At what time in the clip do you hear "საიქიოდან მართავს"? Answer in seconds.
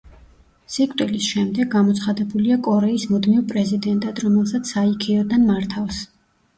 4.77-6.07